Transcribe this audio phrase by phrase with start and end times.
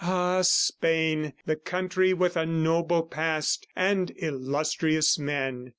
[0.03, 5.69] Ah, Spain, the country with a noble past and illustrious men!